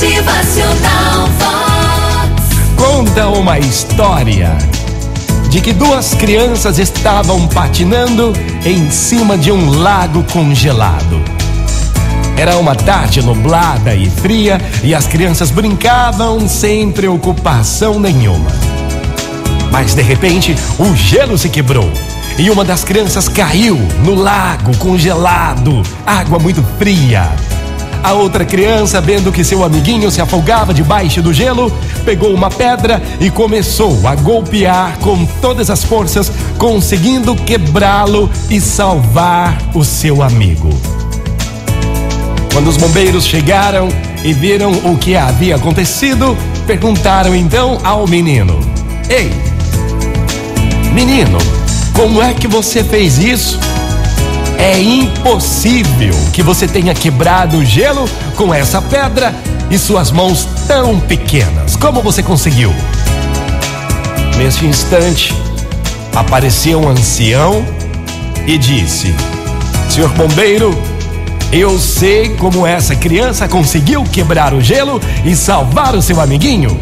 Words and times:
Motivacional 0.00 1.26
Vox. 1.40 2.76
Conta 2.76 3.26
uma 3.30 3.58
história 3.58 4.56
de 5.50 5.60
que 5.60 5.72
duas 5.72 6.14
crianças 6.14 6.78
estavam 6.78 7.48
patinando 7.48 8.32
em 8.64 8.92
cima 8.92 9.36
de 9.36 9.50
um 9.50 9.70
lago 9.80 10.22
congelado. 10.32 11.20
Era 12.36 12.58
uma 12.58 12.76
tarde 12.76 13.20
nublada 13.22 13.92
e 13.92 14.08
fria 14.08 14.60
e 14.84 14.94
as 14.94 15.08
crianças 15.08 15.50
brincavam 15.50 16.48
sem 16.48 16.92
preocupação 16.92 17.98
nenhuma. 17.98 18.52
Mas 19.72 19.96
de 19.96 20.02
repente, 20.02 20.54
o 20.78 20.94
gelo 20.94 21.36
se 21.36 21.48
quebrou 21.48 21.90
e 22.38 22.50
uma 22.50 22.64
das 22.64 22.84
crianças 22.84 23.28
caiu 23.28 23.76
no 24.04 24.14
lago 24.14 24.76
congelado, 24.76 25.82
água 26.06 26.38
muito 26.38 26.62
fria. 26.78 27.28
A 28.02 28.12
outra 28.12 28.44
criança, 28.44 29.00
vendo 29.00 29.32
que 29.32 29.44
seu 29.44 29.64
amiguinho 29.64 30.10
se 30.10 30.20
afogava 30.20 30.72
debaixo 30.72 31.20
do 31.20 31.32
gelo, 31.32 31.72
pegou 32.04 32.32
uma 32.32 32.50
pedra 32.50 33.02
e 33.20 33.30
começou 33.30 34.06
a 34.06 34.14
golpear 34.14 34.98
com 34.98 35.26
todas 35.40 35.68
as 35.68 35.84
forças, 35.84 36.30
conseguindo 36.56 37.34
quebrá-lo 37.34 38.30
e 38.48 38.60
salvar 38.60 39.58
o 39.74 39.84
seu 39.84 40.22
amigo. 40.22 40.70
Quando 42.52 42.68
os 42.68 42.76
bombeiros 42.76 43.24
chegaram 43.24 43.88
e 44.24 44.32
viram 44.32 44.72
o 44.72 44.96
que 44.96 45.16
havia 45.16 45.56
acontecido, 45.56 46.36
perguntaram 46.66 47.34
então 47.34 47.78
ao 47.84 48.06
menino: 48.06 48.58
Ei, 49.08 49.30
menino, 50.92 51.38
como 51.92 52.22
é 52.22 52.32
que 52.32 52.48
você 52.48 52.82
fez 52.82 53.18
isso? 53.18 53.58
É 54.78 54.80
impossível 54.80 56.14
que 56.32 56.40
você 56.40 56.68
tenha 56.68 56.94
quebrado 56.94 57.56
o 57.56 57.64
gelo 57.64 58.08
com 58.36 58.54
essa 58.54 58.80
pedra 58.80 59.34
e 59.68 59.76
suas 59.76 60.12
mãos 60.12 60.46
tão 60.68 61.00
pequenas. 61.00 61.74
Como 61.74 62.00
você 62.00 62.22
conseguiu? 62.22 62.72
Neste 64.36 64.66
instante, 64.66 65.34
apareceu 66.14 66.80
um 66.80 66.88
ancião 66.88 67.66
e 68.46 68.56
disse: 68.56 69.12
Senhor 69.90 70.10
bombeiro, 70.10 70.80
eu 71.50 71.76
sei 71.76 72.36
como 72.36 72.64
essa 72.64 72.94
criança 72.94 73.48
conseguiu 73.48 74.04
quebrar 74.04 74.54
o 74.54 74.60
gelo 74.60 75.00
e 75.24 75.34
salvar 75.34 75.96
o 75.96 76.00
seu 76.00 76.20
amiguinho. 76.20 76.78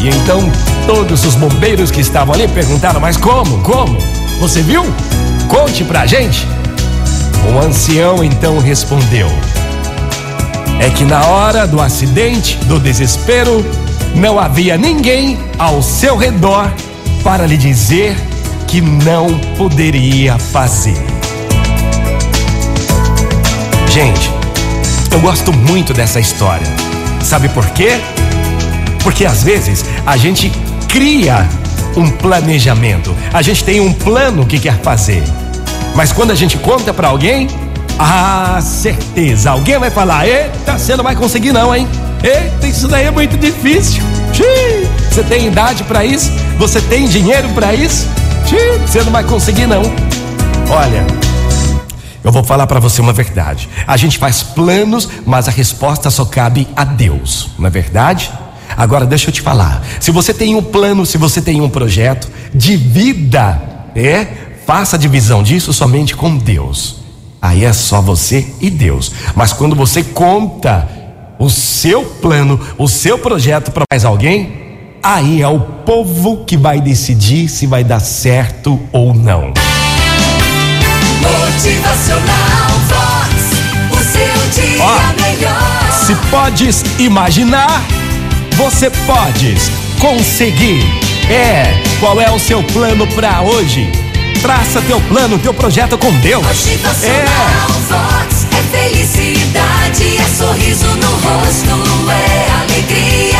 E 0.00 0.08
então 0.08 0.40
todos 0.84 1.24
os 1.24 1.36
bombeiros 1.36 1.92
que 1.92 2.00
estavam 2.00 2.34
ali 2.34 2.48
perguntaram: 2.48 2.98
Mas 3.00 3.16
como? 3.16 3.58
Como? 3.58 3.96
Você 4.40 4.62
viu? 4.62 4.82
Conte 5.48 5.84
pra 5.84 6.06
gente. 6.06 6.44
O 7.50 7.58
ancião 7.58 8.22
então 8.22 8.58
respondeu: 8.58 9.28
É 10.80 10.90
que 10.90 11.04
na 11.04 11.26
hora 11.26 11.66
do 11.66 11.80
acidente, 11.80 12.56
do 12.66 12.78
desespero, 12.78 13.64
não 14.14 14.38
havia 14.38 14.76
ninguém 14.76 15.38
ao 15.58 15.82
seu 15.82 16.16
redor 16.16 16.72
para 17.22 17.46
lhe 17.46 17.56
dizer 17.56 18.16
que 18.66 18.80
não 18.80 19.38
poderia 19.56 20.38
fazer. 20.38 20.96
Gente, 23.88 24.30
eu 25.12 25.20
gosto 25.20 25.52
muito 25.52 25.92
dessa 25.92 26.18
história. 26.18 26.66
Sabe 27.22 27.48
por 27.50 27.68
quê? 27.70 28.00
Porque 29.02 29.26
às 29.26 29.42
vezes 29.42 29.84
a 30.06 30.16
gente 30.16 30.50
cria 30.88 31.46
um 31.96 32.08
planejamento, 32.08 33.14
a 33.32 33.42
gente 33.42 33.62
tem 33.64 33.80
um 33.80 33.92
plano 33.92 34.46
que 34.46 34.58
quer 34.58 34.80
fazer. 34.80 35.22
Mas 35.94 36.12
quando 36.12 36.30
a 36.30 36.34
gente 36.34 36.56
conta 36.58 36.92
para 36.92 37.08
alguém, 37.08 37.48
ah, 37.98 38.58
certeza, 38.62 39.50
alguém 39.50 39.78
vai 39.78 39.90
falar: 39.90 40.26
"Eita, 40.26 40.78
você 40.78 40.96
não 40.96 41.04
vai 41.04 41.14
conseguir 41.14 41.52
não, 41.52 41.74
hein? 41.74 41.86
Eita, 42.22 42.66
isso 42.66 42.88
daí 42.88 43.06
é 43.06 43.10
muito 43.10 43.36
difícil". 43.36 44.02
Você 45.10 45.22
tem 45.22 45.46
idade 45.46 45.84
para 45.84 46.04
isso? 46.04 46.30
Você 46.58 46.80
tem 46.80 47.06
dinheiro 47.06 47.48
para 47.50 47.74
isso? 47.74 48.06
Você 48.86 49.02
não 49.02 49.12
vai 49.12 49.22
conseguir 49.24 49.66
não. 49.66 49.82
Olha, 50.70 51.04
eu 52.24 52.32
vou 52.32 52.42
falar 52.42 52.66
para 52.66 52.80
você 52.80 53.00
uma 53.00 53.12
verdade. 53.12 53.68
A 53.86 53.96
gente 53.96 54.16
faz 54.16 54.42
planos, 54.42 55.08
mas 55.26 55.48
a 55.48 55.50
resposta 55.50 56.08
só 56.10 56.24
cabe 56.24 56.66
a 56.74 56.84
Deus, 56.84 57.50
não 57.58 57.66
é 57.66 57.70
verdade? 57.70 58.30
Agora 58.76 59.04
deixa 59.04 59.28
eu 59.28 59.32
te 59.32 59.42
falar. 59.42 59.82
Se 60.00 60.10
você 60.10 60.32
tem 60.32 60.54
um 60.54 60.62
plano, 60.62 61.04
se 61.04 61.18
você 61.18 61.42
tem 61.42 61.60
um 61.60 61.68
projeto 61.68 62.28
de 62.54 62.76
vida, 62.76 63.60
é, 63.94 64.26
faça 64.66 64.96
a 64.96 64.98
divisão 64.98 65.42
disso 65.42 65.72
somente 65.72 66.14
com 66.14 66.36
Deus. 66.36 66.96
Aí 67.40 67.64
é 67.64 67.72
só 67.72 68.00
você 68.00 68.46
e 68.60 68.70
Deus. 68.70 69.10
Mas 69.34 69.52
quando 69.52 69.74
você 69.74 70.02
conta 70.04 70.88
o 71.38 71.50
seu 71.50 72.04
plano, 72.04 72.60
o 72.78 72.86
seu 72.86 73.18
projeto 73.18 73.72
para 73.72 73.82
mais 73.90 74.04
alguém, 74.04 74.62
aí 75.02 75.42
é 75.42 75.48
o 75.48 75.58
povo 75.58 76.44
que 76.44 76.56
vai 76.56 76.80
decidir 76.80 77.48
se 77.48 77.66
vai 77.66 77.82
dar 77.82 77.98
certo 77.98 78.78
ou 78.92 79.12
não. 79.12 79.52
Motivacional 81.20 82.70
Vox. 82.88 83.42
O 83.90 83.96
seu 84.04 84.62
dia 84.62 84.82
Ó, 84.82 85.22
melhor. 85.22 85.92
Se 86.06 86.14
podes 86.30 86.84
imaginar, 86.98 87.82
você 88.56 88.90
podes 88.90 89.70
conseguir. 89.98 90.82
É, 91.28 91.82
qual 91.98 92.20
é 92.20 92.30
o 92.30 92.38
seu 92.38 92.62
plano 92.62 93.06
para 93.08 93.42
hoje? 93.42 94.01
Traça 94.42 94.82
teu 94.82 95.00
plano, 95.02 95.38
teu 95.38 95.54
projeto 95.54 95.96
com 95.96 96.12
Deus. 96.18 96.44
Motivacional 96.44 97.16
É, 97.16 97.66
Vox. 97.88 98.46
É 98.50 98.76
felicidade, 98.76 100.16
é 100.18 100.36
sorriso 100.36 100.86
no 100.96 101.10
rosto, 101.10 102.10
é 102.10 102.50
alegria, 102.62 103.38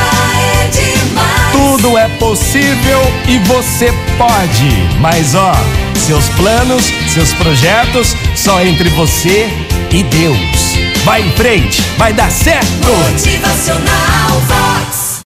é 0.63 0.69
demais. 0.69 1.53
tudo 1.53 1.99
é 1.99 2.09
possível 2.09 3.01
e 3.27 3.39
você 3.39 3.93
pode. 4.17 4.71
Mas 5.01 5.35
ó, 5.35 5.53
seus 6.07 6.29
planos, 6.31 6.85
seus 7.13 7.33
projetos, 7.34 8.17
só 8.37 8.63
entre 8.63 8.89
você 8.91 9.49
e 9.91 10.03
Deus. 10.05 10.77
Vai 11.05 11.23
em 11.23 11.33
frente, 11.33 11.83
vai 11.99 12.13
dar 12.13 12.31
certo. 12.31 12.67
Motivacional 13.11 14.41
Vox. 14.47 15.02